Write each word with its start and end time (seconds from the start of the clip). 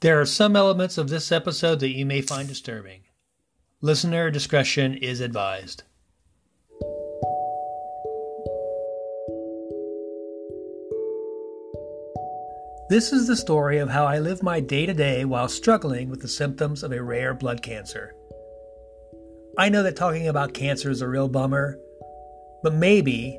There 0.00 0.18
are 0.18 0.24
some 0.24 0.56
elements 0.56 0.96
of 0.96 1.10
this 1.10 1.30
episode 1.30 1.80
that 1.80 1.94
you 1.94 2.06
may 2.06 2.22
find 2.22 2.48
disturbing. 2.48 3.02
Listener 3.82 4.30
discretion 4.30 4.94
is 4.94 5.20
advised. 5.20 5.82
This 12.88 13.12
is 13.12 13.26
the 13.26 13.36
story 13.36 13.76
of 13.76 13.90
how 13.90 14.06
I 14.06 14.20
live 14.20 14.42
my 14.42 14.58
day 14.58 14.86
to 14.86 14.94
day 14.94 15.26
while 15.26 15.48
struggling 15.48 16.08
with 16.08 16.22
the 16.22 16.28
symptoms 16.28 16.82
of 16.82 16.92
a 16.92 17.02
rare 17.02 17.34
blood 17.34 17.60
cancer. 17.60 18.14
I 19.58 19.68
know 19.68 19.82
that 19.82 19.96
talking 19.96 20.28
about 20.28 20.54
cancer 20.54 20.90
is 20.90 21.02
a 21.02 21.08
real 21.08 21.28
bummer, 21.28 21.78
but 22.62 22.72
maybe 22.72 23.38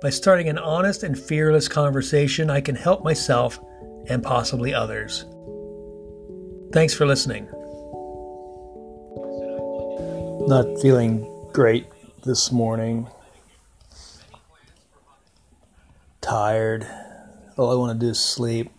by 0.00 0.10
starting 0.10 0.48
an 0.48 0.58
honest 0.58 1.02
and 1.02 1.18
fearless 1.18 1.66
conversation, 1.66 2.48
I 2.48 2.60
can 2.60 2.76
help 2.76 3.02
myself 3.02 3.58
and 4.08 4.22
possibly 4.22 4.72
others. 4.72 5.24
Thanks 6.72 6.92
for 6.94 7.06
listening. 7.06 7.48
Not 10.48 10.80
feeling 10.80 11.26
great 11.52 11.86
this 12.24 12.52
morning. 12.52 13.08
Tired. 16.20 16.86
All 17.56 17.70
I 17.70 17.74
want 17.74 17.98
to 17.98 18.06
do 18.06 18.10
is 18.10 18.20
sleep. 18.20 18.70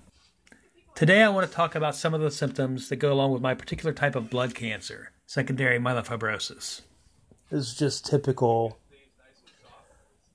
Today, 0.95 1.23
I 1.23 1.29
want 1.29 1.49
to 1.49 1.53
talk 1.53 1.75
about 1.75 1.95
some 1.95 2.13
of 2.13 2.21
the 2.21 2.29
symptoms 2.31 2.89
that 2.89 2.97
go 2.97 3.11
along 3.11 3.31
with 3.31 3.41
my 3.41 3.53
particular 3.53 3.93
type 3.93 4.15
of 4.15 4.29
blood 4.29 4.53
cancer, 4.53 5.11
secondary 5.25 5.79
myelofibrosis. 5.79 6.81
This 7.49 7.69
is 7.69 7.75
just 7.75 8.05
typical 8.05 8.77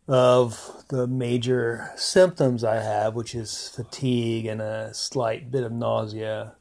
of 0.09 0.85
the 0.89 1.07
major 1.07 1.91
symptoms 1.97 2.65
I 2.65 2.77
have, 2.77 3.15
which 3.15 3.35
is 3.35 3.69
fatigue 3.69 4.47
and 4.47 4.61
a 4.61 4.93
slight 4.95 5.51
bit 5.51 5.63
of 5.63 5.73
nausea. 5.73 6.57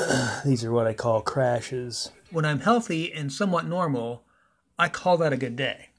These 0.44 0.64
are 0.64 0.72
what 0.72 0.86
I 0.86 0.92
call 0.92 1.20
crashes. 1.20 2.10
When 2.30 2.44
I'm 2.44 2.60
healthy 2.60 3.12
and 3.12 3.32
somewhat 3.32 3.66
normal, 3.66 4.24
I 4.78 4.88
call 4.88 5.18
that 5.18 5.32
a 5.32 5.36
good 5.36 5.56
day. 5.56 5.90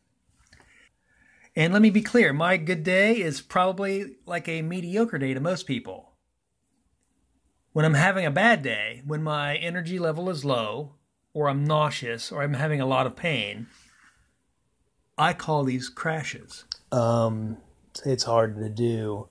And 1.56 1.74
let 1.74 1.82
me 1.82 1.90
be 1.90 2.02
clear 2.02 2.32
my 2.32 2.58
good 2.58 2.84
day 2.84 3.18
is 3.18 3.42
probably 3.42 4.16
like 4.26 4.48
a 4.48 4.62
mediocre 4.62 5.18
day 5.18 5.34
to 5.34 5.40
most 5.40 5.68
people. 5.68 6.14
When 7.74 7.86
I'm 7.86 7.94
having 7.94 8.26
a 8.26 8.32
bad 8.32 8.62
day, 8.62 9.02
when 9.06 9.24
my 9.24 9.56
energy 9.58 10.00
level 10.00 10.30
is 10.30 10.46
low, 10.46 10.96
or 11.34 11.50
I'm 11.50 11.64
nauseous, 11.64 12.32
or 12.32 12.42
I'm 12.42 12.54
having 12.54 12.82
a 12.82 12.86
lot 12.86 13.06
of 13.06 13.16
pain, 13.16 13.68
I 15.18 15.34
call 15.34 15.64
these 15.64 15.90
crashes. 15.90 16.66
Um, 16.92 17.58
it's 18.06 18.24
hard 18.24 18.58
to 18.58 18.70
do 18.70 19.28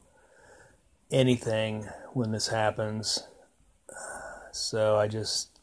anything 1.11 1.89
when 2.13 2.31
this 2.31 2.49
happens. 2.49 3.27
So 4.53 4.97
I 4.97 5.09
just 5.09 5.61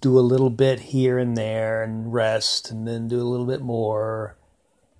do 0.00 0.18
a 0.18 0.20
little 0.20 0.50
bit 0.50 0.80
here 0.80 1.18
and 1.18 1.36
there 1.36 1.82
and 1.82 2.12
rest, 2.12 2.70
and 2.70 2.86
then 2.86 3.08
do 3.08 3.20
a 3.20 3.24
little 3.24 3.46
bit 3.46 3.60
more 3.60 4.36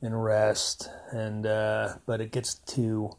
and 0.00 0.22
rest. 0.22 0.90
And 1.10 1.46
uh, 1.46 1.96
but 2.06 2.20
it 2.20 2.32
gets 2.32 2.54
to 2.54 3.10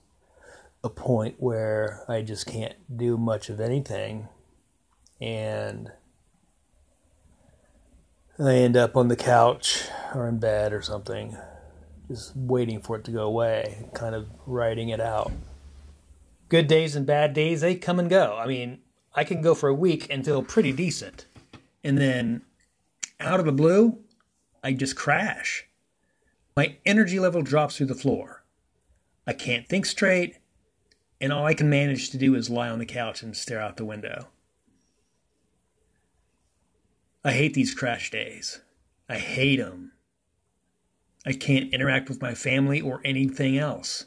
a 0.83 0.89
point 0.89 1.35
where 1.39 2.03
I 2.07 2.21
just 2.21 2.45
can't 2.45 2.75
do 2.95 3.17
much 3.17 3.49
of 3.49 3.59
anything. 3.59 4.27
And 5.21 5.91
I 8.37 8.55
end 8.55 8.77
up 8.77 8.95
on 8.95 9.09
the 9.09 9.17
couch 9.17 9.83
or 10.15 10.27
in 10.27 10.39
bed 10.39 10.71
or 10.71 10.81
something, 10.81 11.37
just 12.07 12.33
waiting 12.35 12.81
for 12.81 12.95
it 12.95 13.03
to 13.05 13.11
go 13.11 13.23
away, 13.23 13.89
kind 13.93 14.15
of 14.15 14.29
writing 14.45 14.89
it 14.89 15.01
out. 15.01 15.31
Good 16.49 16.67
days 16.67 16.95
and 16.95 17.05
bad 17.05 17.33
days, 17.33 17.61
they 17.61 17.75
come 17.75 17.99
and 17.99 18.09
go. 18.09 18.35
I 18.37 18.47
mean, 18.47 18.79
I 19.13 19.23
can 19.23 19.41
go 19.41 19.55
for 19.55 19.69
a 19.69 19.73
week 19.73 20.07
and 20.09 20.25
feel 20.25 20.43
pretty 20.43 20.71
decent. 20.71 21.25
And 21.83 21.97
then 21.97 22.41
out 23.19 23.39
of 23.39 23.45
the 23.45 23.51
blue, 23.51 23.99
I 24.63 24.73
just 24.73 24.95
crash. 24.95 25.67
My 26.55 26.75
energy 26.85 27.19
level 27.19 27.41
drops 27.41 27.77
through 27.77 27.87
the 27.87 27.95
floor. 27.95 28.43
I 29.25 29.33
can't 29.33 29.69
think 29.69 29.85
straight 29.85 30.37
and 31.21 31.33
all 31.33 31.45
I 31.45 31.53
can 31.53 31.69
manage 31.69 32.09
to 32.11 32.17
do 32.17 32.35
is 32.35 32.49
lie 32.49 32.69
on 32.69 32.79
the 32.79 32.85
couch 32.85 33.21
and 33.21 33.35
stare 33.35 33.61
out 33.61 33.77
the 33.77 33.85
window. 33.85 34.27
I 37.23 37.33
hate 37.33 37.53
these 37.53 37.73
crash 37.73 38.09
days. 38.11 38.61
I 39.09 39.17
hate 39.17 39.57
them. 39.57 39.91
I 41.25 41.33
can't 41.33 41.73
interact 41.73 42.07
with 42.07 42.21
my 42.21 42.33
family 42.33 42.79
or 42.79 43.01
anything 43.03 43.57
else. 43.57 44.05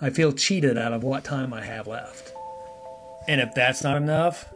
I 0.00 0.10
feel 0.10 0.32
cheated 0.32 0.76
out 0.76 0.92
of 0.92 1.04
what 1.04 1.24
time 1.24 1.54
I 1.54 1.62
have 1.62 1.86
left. 1.86 2.32
And 3.28 3.40
if 3.40 3.54
that's 3.54 3.84
not 3.84 3.96
enough, 3.96 4.52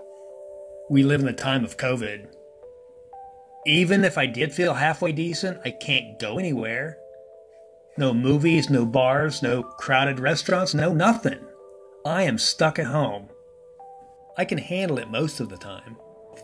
we 0.91 1.03
live 1.03 1.21
in 1.21 1.27
the 1.27 1.33
time 1.33 1.65
of 1.65 1.77
COVID. 1.77 2.27
Even 3.65 4.05
if 4.05 4.19
I 4.19 4.27
did 4.27 4.53
feel 4.53 4.75
halfway 4.75 5.13
decent, 5.13 5.61
I 5.65 5.71
can't 5.71 6.19
go 6.19 6.39
anywhere. 6.39 6.99
No 7.97 8.13
movies, 8.13 8.69
no 8.69 8.85
bars, 8.85 9.43
no 9.43 9.63
crowded 9.63 10.21
restaurants, 10.21 10.75
no 10.75 10.93
nothing. 10.93 11.39
I 12.05 12.23
am 12.23 12.39
stuck 12.39 12.79
at 12.79 12.87
home. 12.87 13.29
I 14.37 14.45
can 14.45 14.59
handle 14.59 14.99
it 14.99 15.11
most 15.11 15.41
of 15.41 15.49
the 15.49 15.57
time. 15.57 15.97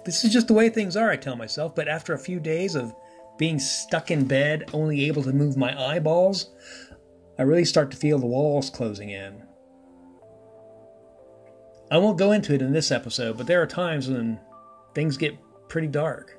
This 0.05 0.25
is 0.25 0.33
just 0.33 0.49
the 0.49 0.55
way 0.55 0.69
things 0.69 0.97
are, 0.97 1.11
I 1.11 1.17
tell 1.17 1.37
myself, 1.37 1.75
but 1.75 1.89
after 1.89 2.15
a 2.15 2.19
few 2.19 2.41
days 2.41 2.75
of 2.75 2.95
being 3.39 3.59
stuck 3.59 4.11
in 4.11 4.25
bed, 4.25 4.71
only 4.73 5.05
able 5.07 5.23
to 5.23 5.33
move 5.33 5.57
my 5.57 5.79
eyeballs, 5.81 6.51
I 7.39 7.43
really 7.43 7.65
start 7.65 7.91
to 7.91 7.97
feel 7.97 8.19
the 8.19 8.27
walls 8.27 8.71
closing 8.71 9.11
in. 9.11 9.43
I 11.91 11.99
won't 11.99 12.19
go 12.19 12.33
into 12.33 12.55
it 12.55 12.63
in 12.63 12.73
this 12.73 12.91
episode, 12.91 13.37
but 13.37 13.47
there 13.47 13.61
are 13.63 13.67
times 13.67 14.09
when 14.09 14.41
things 14.95 15.17
get 15.17 15.37
pretty 15.69 15.89
dark. 15.89 16.39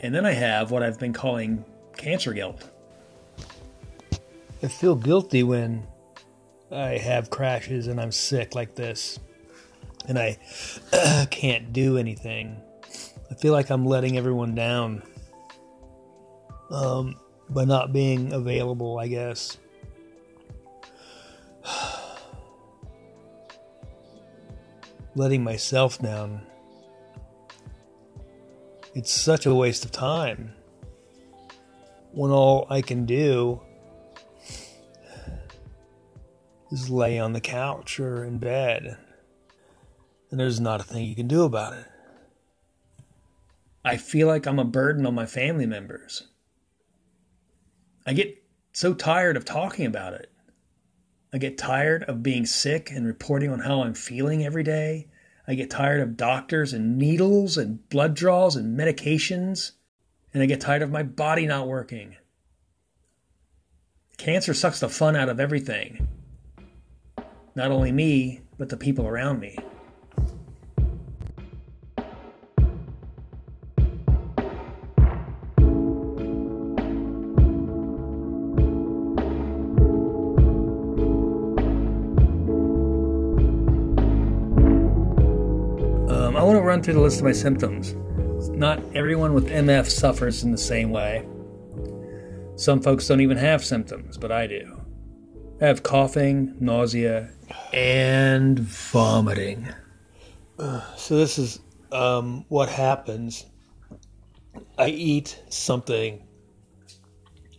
And 0.00 0.14
then 0.14 0.26
I 0.26 0.32
have 0.32 0.70
what 0.70 0.82
I've 0.82 0.98
been 0.98 1.12
calling 1.12 1.64
cancer 1.96 2.32
guilt. 2.32 2.70
I 4.62 4.68
feel 4.68 4.94
guilty 4.94 5.42
when 5.42 5.86
I 6.70 6.98
have 6.98 7.30
crashes 7.30 7.86
and 7.86 8.00
I'm 8.00 8.12
sick 8.12 8.54
like 8.54 8.74
this 8.74 9.18
and 10.08 10.18
I 10.18 10.38
uh, 10.92 11.26
can't 11.30 11.72
do 11.72 11.98
anything. 11.98 12.60
I 13.30 13.34
feel 13.34 13.52
like 13.52 13.70
I'm 13.70 13.84
letting 13.84 14.16
everyone 14.16 14.54
down 14.54 15.02
um, 16.70 17.16
by 17.50 17.64
not 17.64 17.92
being 17.92 18.32
available, 18.32 18.98
I 18.98 19.08
guess. 19.08 19.58
letting 25.14 25.42
myself 25.42 25.98
down. 25.98 26.42
It's 28.94 29.10
such 29.10 29.46
a 29.46 29.54
waste 29.54 29.84
of 29.84 29.92
time 29.92 30.52
when 32.12 32.30
all 32.30 32.66
I 32.70 32.80
can 32.80 33.04
do 33.04 33.60
is 36.70 36.88
lay 36.90 37.18
on 37.18 37.32
the 37.32 37.40
couch 37.40 38.00
or 38.00 38.24
in 38.24 38.38
bed, 38.38 38.96
and 40.30 40.40
there's 40.40 40.60
not 40.60 40.80
a 40.80 40.84
thing 40.84 41.04
you 41.04 41.14
can 41.14 41.28
do 41.28 41.44
about 41.44 41.74
it. 41.74 41.86
I 43.84 43.98
feel 43.98 44.26
like 44.26 44.46
I'm 44.46 44.58
a 44.58 44.64
burden 44.64 45.06
on 45.06 45.14
my 45.14 45.26
family 45.26 45.66
members. 45.66 46.24
I 48.06 48.12
get 48.12 48.42
so 48.72 48.94
tired 48.94 49.36
of 49.36 49.44
talking 49.44 49.84
about 49.84 50.14
it. 50.14 50.30
I 51.32 51.38
get 51.38 51.58
tired 51.58 52.04
of 52.04 52.22
being 52.22 52.46
sick 52.46 52.90
and 52.90 53.04
reporting 53.04 53.50
on 53.50 53.58
how 53.58 53.82
I'm 53.82 53.94
feeling 53.94 54.44
every 54.44 54.62
day. 54.62 55.08
I 55.48 55.54
get 55.54 55.70
tired 55.70 56.00
of 56.00 56.16
doctors 56.16 56.72
and 56.72 56.96
needles 56.96 57.58
and 57.58 57.86
blood 57.88 58.14
draws 58.14 58.54
and 58.56 58.78
medications 58.78 59.72
and 60.32 60.42
I 60.42 60.46
get 60.46 60.60
tired 60.60 60.82
of 60.82 60.90
my 60.90 61.02
body 61.02 61.46
not 61.46 61.66
working. 61.66 62.16
Cancer 64.18 64.54
sucks 64.54 64.80
the 64.80 64.88
fun 64.88 65.16
out 65.16 65.28
of 65.28 65.40
everything. 65.40 66.08
Not 67.54 67.70
only 67.70 67.90
me, 67.90 68.42
but 68.58 68.68
the 68.68 68.76
people 68.76 69.06
around 69.06 69.40
me. 69.40 69.56
To 86.76 86.82
through 86.82 86.94
the 86.94 87.00
list 87.00 87.20
of 87.20 87.24
my 87.24 87.32
symptoms. 87.32 87.94
Not 88.50 88.82
everyone 88.94 89.32
with 89.32 89.48
MF 89.48 89.88
suffers 89.88 90.44
in 90.44 90.52
the 90.52 90.58
same 90.58 90.90
way. 90.90 91.26
Some 92.56 92.82
folks 92.82 93.08
don't 93.08 93.22
even 93.22 93.38
have 93.38 93.64
symptoms, 93.64 94.18
but 94.18 94.30
I 94.30 94.46
do. 94.46 94.78
I 95.58 95.64
have 95.64 95.82
coughing, 95.82 96.54
nausea, 96.60 97.30
and 97.72 98.58
vomiting. 98.58 99.66
So, 100.98 101.16
this 101.16 101.38
is 101.38 101.60
um, 101.92 102.44
what 102.48 102.68
happens. 102.68 103.46
I 104.76 104.88
eat 104.88 105.42
something, 105.48 106.26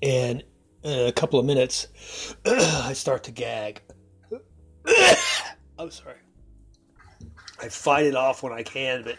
and 0.03 0.43
in 0.83 1.07
a 1.07 1.11
couple 1.11 1.39
of 1.39 1.45
minutes, 1.47 1.87
I 2.45 2.93
start 2.93 3.23
to 3.23 3.31
gag. 3.31 3.81
I'm 5.79 5.89
sorry. 5.89 6.17
I 7.59 7.69
fight 7.69 8.05
it 8.05 8.15
off 8.15 8.43
when 8.43 8.53
I 8.53 8.63
can, 8.63 9.03
but 9.03 9.17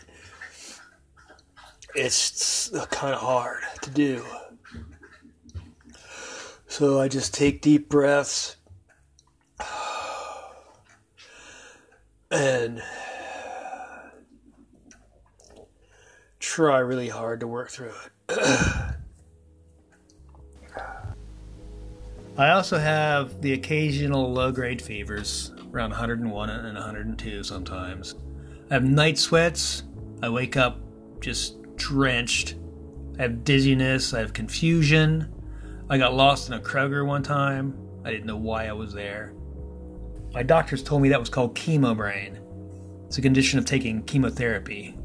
it's 1.94 2.70
kind 2.90 3.14
of 3.14 3.20
hard 3.20 3.62
to 3.82 3.90
do. 3.90 4.24
So 6.68 7.00
I 7.00 7.08
just 7.08 7.34
take 7.34 7.62
deep 7.62 7.88
breaths 7.88 8.56
and 12.30 12.82
try 16.38 16.78
really 16.78 17.08
hard 17.08 17.40
to 17.40 17.46
work 17.46 17.70
through 17.70 17.88
it. 17.88 18.12
I 22.36 22.50
also 22.50 22.78
have 22.78 23.40
the 23.42 23.54
occasional 23.54 24.32
low 24.32 24.52
grade 24.52 24.80
fevers, 24.80 25.50
around 25.72 25.90
101 25.90 26.50
and 26.50 26.74
102 26.74 27.42
sometimes. 27.42 28.14
I 28.70 28.74
have 28.74 28.84
night 28.84 29.18
sweats. 29.18 29.82
I 30.22 30.28
wake 30.28 30.56
up 30.56 30.80
just 31.20 31.60
drenched. 31.76 32.56
I 33.18 33.22
have 33.22 33.44
dizziness. 33.44 34.14
I 34.14 34.20
have 34.20 34.32
confusion. 34.32 35.32
I 35.90 35.98
got 35.98 36.14
lost 36.14 36.48
in 36.48 36.54
a 36.54 36.60
Kroger 36.60 37.06
one 37.06 37.22
time. 37.22 37.76
I 38.04 38.10
didn't 38.10 38.26
know 38.26 38.36
why 38.36 38.66
I 38.66 38.72
was 38.72 38.92
there. 38.92 39.32
My 40.32 40.42
doctors 40.42 40.82
told 40.82 41.02
me 41.02 41.08
that 41.08 41.20
was 41.20 41.30
called 41.30 41.54
chemo 41.54 41.96
brain. 41.96 42.38
It's 43.06 43.18
a 43.18 43.22
condition 43.22 43.58
of 43.58 43.64
taking 43.64 44.02
chemotherapy. 44.02 44.96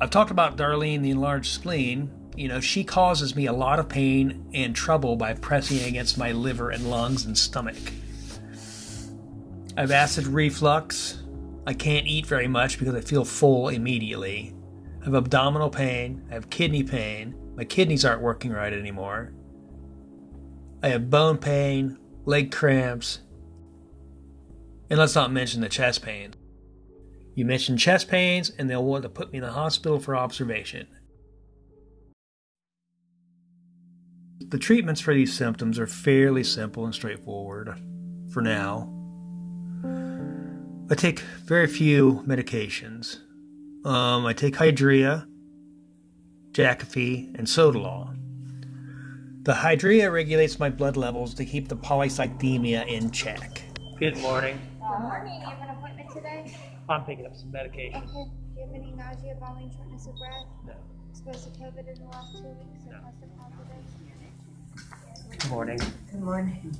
I've 0.00 0.10
talked 0.10 0.30
about 0.30 0.58
Darlene, 0.58 1.02
the 1.02 1.10
enlarged 1.10 1.52
spleen, 1.52 2.10
you 2.36 2.48
know, 2.48 2.60
she 2.60 2.82
causes 2.82 3.36
me 3.36 3.46
a 3.46 3.52
lot 3.52 3.78
of 3.78 3.88
pain 3.88 4.44
and 4.52 4.74
trouble 4.74 5.16
by 5.16 5.34
pressing 5.34 5.84
against 5.84 6.18
my 6.18 6.32
liver 6.32 6.70
and 6.70 6.90
lungs 6.90 7.24
and 7.24 7.38
stomach. 7.38 7.76
I 9.76 9.80
have 9.80 9.90
acid 9.90 10.26
reflux. 10.26 11.22
I 11.66 11.74
can't 11.74 12.06
eat 12.06 12.26
very 12.26 12.46
much 12.46 12.78
because 12.78 12.94
I 12.94 13.00
feel 13.00 13.24
full 13.24 13.68
immediately. 13.68 14.54
I 15.00 15.04
have 15.06 15.14
abdominal 15.14 15.70
pain. 15.70 16.24
I 16.30 16.34
have 16.34 16.48
kidney 16.48 16.84
pain. 16.84 17.34
My 17.56 17.64
kidneys 17.64 18.04
aren't 18.04 18.22
working 18.22 18.52
right 18.52 18.72
anymore. 18.72 19.32
I 20.82 20.88
have 20.88 21.10
bone 21.10 21.38
pain, 21.38 21.98
leg 22.24 22.52
cramps, 22.52 23.20
and 24.90 24.98
let's 24.98 25.14
not 25.14 25.32
mention 25.32 25.60
the 25.60 25.68
chest 25.68 26.02
pain. 26.02 26.34
You 27.34 27.44
mention 27.44 27.76
chest 27.76 28.06
pains, 28.08 28.50
and 28.50 28.70
they'll 28.70 28.84
want 28.84 29.02
to 29.02 29.08
put 29.08 29.32
me 29.32 29.38
in 29.38 29.44
the 29.44 29.50
hospital 29.50 29.98
for 29.98 30.14
observation. 30.14 30.86
The 34.38 34.58
treatments 34.58 35.00
for 35.00 35.14
these 35.14 35.32
symptoms 35.32 35.80
are 35.80 35.86
fairly 35.86 36.44
simple 36.44 36.84
and 36.84 36.94
straightforward 36.94 37.76
for 38.30 38.40
now. 38.40 38.93
I 40.90 40.94
take 40.94 41.20
very 41.46 41.66
few 41.66 42.22
medications. 42.26 43.20
Um, 43.86 44.26
I 44.26 44.34
take 44.34 44.54
Hydrea, 44.56 45.26
Jakafi, 46.52 47.34
and 47.38 47.46
Sotalol. 47.46 48.14
The 49.44 49.54
Hydrea 49.54 50.12
regulates 50.12 50.58
my 50.58 50.68
blood 50.68 50.98
levels 50.98 51.32
to 51.34 51.46
keep 51.46 51.68
the 51.68 51.76
polycythemia 51.76 52.86
in 52.86 53.10
check. 53.10 53.62
Good 53.98 54.18
morning. 54.18 54.60
Good 54.78 55.00
morning. 55.00 55.40
You 55.40 55.48
have 55.48 55.62
an 55.62 55.70
appointment 55.70 56.10
today? 56.10 56.54
I'm 56.90 57.02
picking 57.04 57.24
up 57.24 57.34
some 57.34 57.50
medication. 57.50 58.02
Okay. 58.02 58.04
Do 58.04 58.60
you 58.60 58.66
have 58.66 58.74
any 58.74 58.92
nausea, 58.92 59.36
vomiting, 59.40 59.70
shortness 59.74 60.06
of 60.06 60.16
breath? 60.16 60.44
No. 60.66 60.74
Exposed 61.10 61.44
to 61.44 61.60
COVID 61.60 61.88
in 61.88 61.94
the 61.98 62.10
last 62.10 62.32
two 62.32 62.42
weeks? 62.42 62.84
No. 62.90 62.96
Or 62.96 63.12
positive? 63.38 63.84
Good 65.30 65.50
morning. 65.50 65.78
Good 66.10 66.22
morning. 66.22 66.76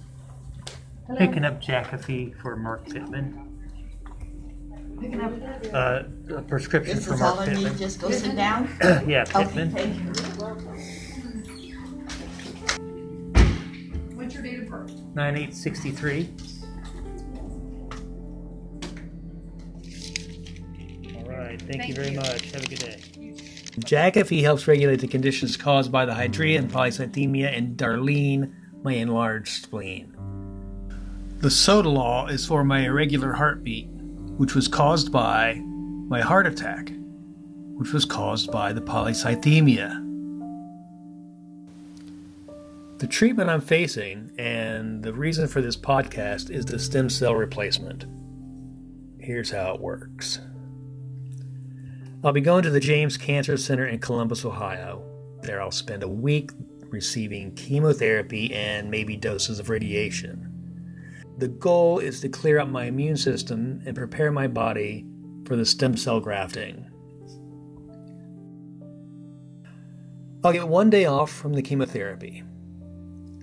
Hello. 1.07 1.19
Picking 1.19 1.45
up 1.47 1.63
Jakafi 1.63 2.39
for 2.43 2.55
Mark 2.57 2.87
Pittman. 2.87 3.54
Picking 5.05 5.21
up. 5.21 5.33
Uh, 5.73 6.03
a 6.37 6.43
prescription 6.43 6.97
This 6.97 7.07
for 7.07 7.15
is 7.15 7.21
all 7.21 7.37
Mark 7.37 7.49
I 7.49 7.53
need, 7.53 7.63
Pittman. 7.63 7.79
just 7.79 8.01
go 8.01 8.11
sit 8.11 8.35
down? 8.37 8.75
yeah, 9.07 9.25
Okay, 9.35 9.45
Pittman. 9.45 9.71
thank 9.71 9.97
you. 9.99 10.05
What's 14.17 14.35
your 14.35 14.43
date 14.43 14.61
of 14.61 14.69
birth? 14.71 14.91
9863. 15.15 16.29
All 21.17 21.31
right, 21.31 21.61
thank, 21.61 21.89
you 21.89 21.95
Thank 21.95 21.95
very 21.97 22.11
you. 22.13 22.17
much. 22.17 22.51
Have 22.53 22.65
a 22.65 22.69
good 22.69 22.79
day. 22.79 23.01
Jakafi 23.81 24.41
helps 24.43 24.67
regulate 24.67 25.01
the 25.01 25.09
conditions 25.09 25.57
caused 25.59 25.93
by 25.93 26.07
the 26.07 26.13
hydrea 26.13 26.59
and 26.59 26.71
polycythemia, 26.71 27.55
and 27.57 27.77
Darlene, 27.77 28.55
my 28.83 28.93
enlarged 28.95 29.65
spleen. 29.65 30.15
The 31.39 31.49
Sotalol 31.49 32.31
is 32.31 32.47
for 32.47 32.65
my 32.65 32.85
irregular 32.87 33.33
heartbeat, 33.35 33.89
which 34.37 34.55
was 34.55 34.69
caused 34.69 35.13
by 35.13 35.55
my 36.09 36.21
heart 36.21 36.47
attack, 36.47 36.93
which 37.77 37.93
was 37.93 38.05
caused 38.05 38.51
by 38.51 38.73
the 38.73 38.81
polycythemia. 38.81 40.01
The 42.99 43.07
treatment 43.07 43.51
I'm 43.51 43.61
facing 43.61 44.31
and 44.39 45.03
the 45.03 45.13
reason 45.13 45.47
for 45.49 45.61
this 45.61 45.77
podcast 45.77 46.51
is 46.51 46.65
the 46.65 46.79
stem 46.79 47.11
cell 47.11 47.35
replacement. 47.35 48.07
Here's 49.19 49.51
how 49.51 49.75
it 49.75 49.81
works 49.81 50.41
I'll 52.23 52.33
be 52.33 52.41
going 52.41 52.63
to 52.63 52.71
the 52.71 52.81
James 52.81 53.17
Cancer 53.17 53.57
Center 53.57 53.87
in 53.87 53.99
Columbus, 53.99 54.45
Ohio. 54.45 55.05
There 55.43 55.61
I'll 55.61 55.71
spend 55.71 56.03
a 56.03 56.09
week 56.09 56.51
receiving 56.89 57.55
chemotherapy 57.55 58.55
and 58.55 58.91
maybe 58.91 59.17
doses 59.17 59.59
of 59.59 59.69
radiation. 59.69 60.54
The 61.45 61.49
goal 61.49 61.99
is 61.99 62.23
to 62.23 62.31
clear 62.31 62.59
up 62.59 62.71
my 62.71 62.85
immune 62.87 63.19
system 63.19 63.83
and 63.85 63.95
prepare 63.95 64.33
my 64.33 64.47
body 64.47 65.05
for 65.45 65.57
the 65.57 65.67
stem 65.67 65.95
cell 65.95 66.19
grafting. 66.19 66.87
I'll 70.43 70.55
get 70.55 70.69
one 70.69 70.89
day 70.89 71.05
off 71.05 71.31
from 71.31 71.53
the 71.53 71.61
chemotherapy. 71.61 72.45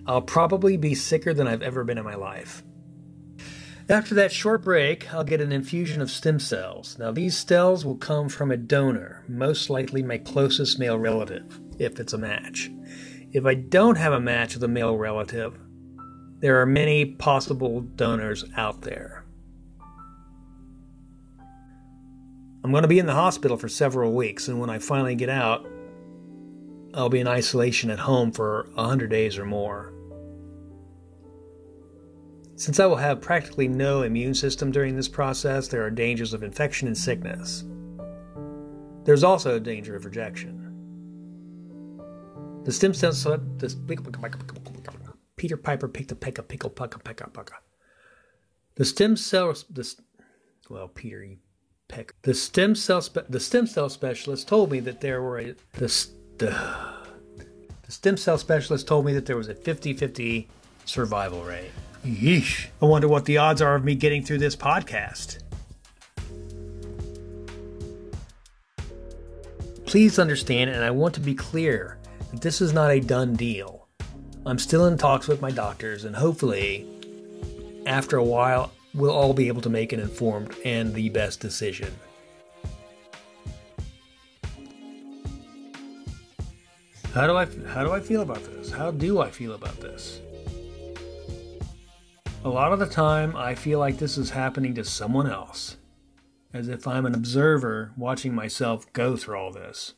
I'll 0.07 0.24
probably 0.24 0.77
be 0.77 0.95
sicker 0.95 1.31
than 1.31 1.48
I've 1.48 1.62
ever 1.62 1.83
been 1.83 2.00
in 2.00 2.03
my 2.03 2.15
life. 2.15 2.63
After 3.88 4.15
that 4.15 4.31
short 4.31 4.63
break, 4.63 5.13
I'll 5.13 5.24
get 5.24 5.39
an 5.39 5.51
infusion 5.51 6.01
of 6.01 6.09
stem 6.09 6.39
cells. 6.39 6.97
Now, 6.97 7.12
these 7.12 7.38
cells 7.38 7.86
will 7.86 7.97
come 7.97 8.30
from 8.30 8.50
a 8.50 8.57
donor, 8.57 9.24
most 9.27 9.69
likely 9.69 10.01
my 10.01 10.18
closest 10.18 10.80
male 10.80 10.97
relative, 10.97 11.59
if 11.77 12.00
it's 12.00 12.13
a 12.13 12.18
match. 12.18 12.71
If 13.31 13.45
I 13.45 13.54
don't 13.54 14.00
have 14.00 14.13
a 14.13 14.19
match 14.19 14.56
with 14.56 14.63
a 14.63 14.68
male 14.68 14.97
relative, 14.97 15.59
there 16.42 16.60
are 16.60 16.66
many 16.66 17.06
possible 17.06 17.81
donors 17.81 18.44
out 18.57 18.81
there. 18.81 19.24
I'm 22.64 22.71
going 22.71 22.81
to 22.81 22.88
be 22.88 23.00
in 23.00 23.06
the 23.06 23.14
hospital 23.14 23.57
for 23.57 23.69
several 23.69 24.14
weeks, 24.14 24.48
and 24.48 24.60
when 24.60 24.69
I 24.69 24.80
finally 24.80 25.16
get 25.16 25.30
out, 25.30 25.68
I'll 26.94 27.10
be 27.10 27.19
in 27.19 27.28
isolation 27.28 27.90
at 27.90 28.00
home 28.00 28.31
for 28.31 28.69
100 28.74 29.10
days 29.10 29.38
or 29.38 29.45
more. 29.45 29.94
Since 32.56 32.80
I 32.80 32.86
will 32.88 32.98
have 32.98 33.21
practically 33.21 33.68
no 33.68 34.02
immune 34.02 34.33
system 34.33 34.71
during 34.71 34.95
this 34.95 35.07
process, 35.07 35.68
there 35.68 35.83
are 35.83 35.92
dangers 35.92 36.33
of 36.33 36.44
infection 36.44 36.88
and 36.88 36.98
sickness. 36.98 37.64
There's 39.04 39.24
also 39.24 39.56
a 39.56 39.60
danger 39.60 39.95
of 39.95 40.06
rejection. 40.06 40.57
The 42.64 42.71
stem 42.71 42.94
cells. 42.94 43.24
The, 43.24 43.42
Peter 45.42 45.57
Piper 45.57 45.88
picked 45.88 46.12
a 46.12 46.16
peck 46.16 46.38
a 46.38 46.44
pickle 46.44 46.69
pucka 46.69 47.02
pecka 47.02 47.28
pucka. 47.31 47.56
The 48.76 48.86
stem 48.86 49.18
cell. 49.18 49.52
The, 49.71 49.95
well, 50.69 50.88
Peter, 50.88 51.24
you 51.24 51.38
peck. 51.88 52.14
The 52.21 52.36
stem 52.36 52.76
cell. 52.76 53.02
Spe, 53.02 53.28
the 53.28 53.40
stem 53.40 53.66
cell 53.66 53.90
specialist 53.90 54.48
told 54.48 54.71
me 54.71 54.80
that 54.81 55.02
there 55.02 55.19
were 55.19 55.40
a, 55.40 55.56
the, 55.74 56.07
the 56.38 56.56
the 57.81 57.92
stem 57.92 58.18
cell 58.18 58.38
specialist 58.38 58.88
told 58.88 59.04
me 59.04 59.14
that 59.14 59.26
there 59.26 59.36
was 59.36 59.48
a 59.48 59.56
50-50 59.56 60.45
survival 60.86 61.44
rate. 61.44 61.71
Yeesh. 62.06 62.68
I 62.80 62.86
wonder 62.86 63.07
what 63.07 63.26
the 63.26 63.40
odds 63.40 63.64
are 63.64 63.74
of 63.74 63.83
me 63.83 63.95
getting 63.95 64.24
through 64.24 64.38
this 64.38 64.56
podcast. 64.56 65.40
Please 69.88 70.19
understand, 70.19 70.69
and 70.69 70.83
I 70.83 70.92
want 70.92 71.16
to 71.16 71.19
be 71.19 71.33
clear 71.33 71.98
that 72.31 72.42
this 72.42 72.62
is 72.62 72.74
not 72.74 72.92
a 72.92 73.00
done 73.00 73.33
deal. 73.36 73.81
I'm 74.44 74.57
still 74.57 74.88
in 74.88 74.98
talks 74.98 75.28
with 75.28 75.40
my 75.40 75.52
doctors, 75.52 76.04
and 76.04 76.16
hopefully, 76.16 76.88
after 77.86 78.18
a 78.18 78.24
while, 78.24 78.71
we'll 78.94 79.12
all 79.12 79.36
be 79.36 79.48
able 79.48 79.62
to 79.62 79.69
make 79.69 79.94
an 79.94 80.00
informed 80.00 80.56
and 80.66 80.94
the 80.95 81.10
best 81.10 81.40
decision. 81.40 81.94
How 87.14 87.28
do 87.28 87.36
I 87.36 87.45
how 87.68 87.83
do 87.83 87.92
I 87.92 88.00
feel 88.00 88.21
about 88.21 88.44
this? 88.45 88.71
How 88.71 88.90
do 88.90 89.19
I 89.19 89.30
feel 89.30 89.54
about 89.54 89.80
this? 89.80 90.21
A 92.44 92.50
lot 92.50 92.74
of 92.74 92.80
the 92.80 92.88
time 92.88 93.36
I 93.36 93.54
feel 93.54 93.78
like 93.78 94.00
this 94.00 94.18
is 94.18 94.31
happening 94.31 94.74
to 94.76 94.83
someone 94.83 95.30
else, 95.30 95.78
as 96.52 96.68
if 96.68 96.88
I'm 96.88 97.06
an 97.06 97.14
observer 97.14 97.92
watching 97.95 98.33
myself 98.33 98.92
go 98.94 99.16
through 99.16 99.38
all 99.38 99.52
this. 99.52 99.94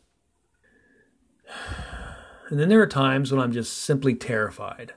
And 2.49 2.59
then 2.59 2.69
there 2.69 2.81
are 2.81 2.87
times 2.87 3.31
when 3.31 3.41
I'm 3.41 3.51
just 3.51 3.77
simply 3.77 4.15
terrified. 4.15 4.93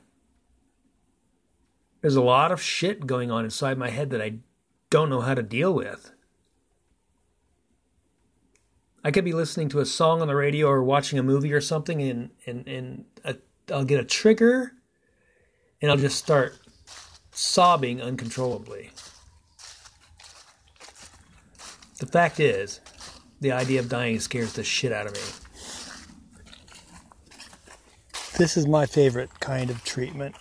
There's 2.01 2.17
a 2.17 2.23
lot 2.23 2.53
of 2.53 2.63
shit 2.63 3.07
going 3.07 3.31
on 3.31 3.45
inside 3.45 3.79
my 3.79 3.91
head 3.91 4.11
that 4.11 4.23
I 4.23 4.39
don't 4.91 5.11
know 5.11 5.21
how 5.21 5.35
to 5.35 5.43
deal 5.43 5.73
with. 5.75 6.13
I 9.03 9.11
could 9.11 9.25
be 9.25 9.33
listening 9.33 9.69
to 9.71 9.81
a 9.81 9.87
song 9.87 10.21
on 10.21 10.27
the 10.27 10.35
radio 10.35 10.69
or 10.69 10.83
watching 10.83 11.19
a 11.19 11.23
movie 11.23 11.53
or 11.53 11.61
something, 11.61 12.03
and 12.03 12.31
and 12.45 12.67
and 12.67 13.05
a, 13.25 13.37
I'll 13.73 13.85
get 13.85 14.01
a 14.01 14.05
trigger, 14.05 14.73
and 15.81 15.91
I'll 15.91 15.97
just 15.97 16.19
start 16.19 16.59
sobbing 17.31 18.03
uncontrollably. 18.03 18.91
The 22.01 22.07
fact 22.07 22.41
is, 22.41 22.81
the 23.41 23.53
idea 23.53 23.79
of 23.79 23.89
dying 23.89 24.19
scares 24.19 24.55
the 24.55 24.65
shit 24.65 24.93
out 24.93 25.07
of 25.07 25.15
me. 25.15 25.46
This 28.39 28.59
is 28.59 28.67
my 28.67 28.85
favorite 28.85 29.31
kind 29.41 29.71
of 29.71 29.83
treatment. 29.83 30.35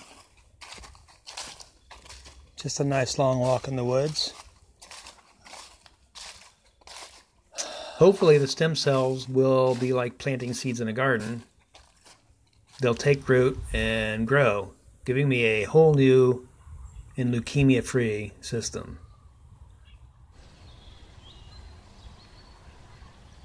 Just 2.58 2.82
a 2.82 2.84
nice 2.84 3.18
long 3.18 3.40
walk 3.40 3.70
in 3.70 3.78
the 3.78 3.86
woods. 3.86 4.34
Hopefully, 7.54 8.38
the 8.38 8.50
stem 8.50 8.75
cells 8.75 9.30
will 9.30 9.75
be 9.75 9.94
like 9.94 10.18
planting 10.18 10.54
seeds 10.54 10.82
in 10.82 10.90
a 10.90 10.94
garden. 10.94 11.44
They'll 12.82 12.96
take 12.96 13.30
root 13.30 13.58
and 13.72 14.28
grow, 14.28 14.74
giving 15.06 15.30
me 15.30 15.46
a 15.46 15.64
whole 15.64 15.94
new 15.94 16.50
and 17.16 17.34
leukemia 17.34 17.82
free 17.82 18.34
system. 18.42 19.00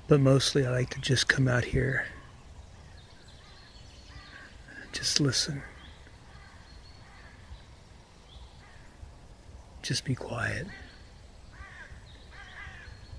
But 0.08 0.20
mostly, 0.20 0.66
I 0.66 0.70
like 0.70 0.90
to 0.90 1.00
just 1.00 1.28
come 1.28 1.46
out 1.46 1.66
here, 1.66 2.06
just 4.92 5.20
listen, 5.20 5.62
just 9.82 10.04
be 10.04 10.14
quiet, 10.14 10.66